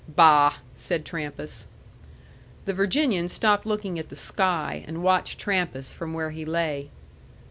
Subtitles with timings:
[0.07, 1.67] "Bah!" said Trampas.
[2.65, 6.89] The Virginian stopped looking at the sky, and watched Trampas from where he lay.